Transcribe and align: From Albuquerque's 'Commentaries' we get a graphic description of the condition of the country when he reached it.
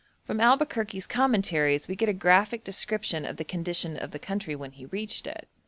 From 0.23 0.41
Albuquerque's 0.41 1.05
'Commentaries' 1.05 1.87
we 1.87 1.95
get 1.95 2.09
a 2.09 2.13
graphic 2.13 2.63
description 2.63 3.23
of 3.23 3.37
the 3.37 3.43
condition 3.45 3.97
of 3.97 4.09
the 4.09 4.17
country 4.17 4.55
when 4.55 4.71
he 4.71 4.87
reached 4.87 5.27
it. 5.27 5.47